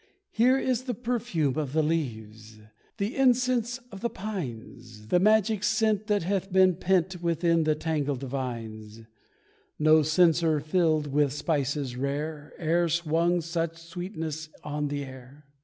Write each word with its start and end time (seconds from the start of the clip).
Here 0.31 0.57
is 0.57 0.85
the 0.85 0.95
perfume 0.95 1.59
of 1.59 1.73
the 1.73 1.83
leaves, 1.83 2.57
the 2.97 3.15
incense 3.15 3.77
of 3.91 4.01
the 4.01 4.09
pines 4.09 5.09
The 5.09 5.19
magic 5.19 5.63
scent 5.63 6.07
that 6.07 6.23
hath 6.23 6.51
been 6.51 6.73
pent 6.77 7.21
Within 7.21 7.65
the 7.65 7.75
tangled 7.75 8.23
vines: 8.23 9.01
No 9.77 10.01
censor 10.01 10.59
filled 10.59 11.05
with 11.05 11.31
spices 11.31 11.95
rare 11.97 12.51
E'er 12.59 12.89
swung 12.89 13.41
such 13.41 13.77
sweetness 13.77 14.49
on 14.63 14.87
the 14.87 15.03
air. 15.05 15.45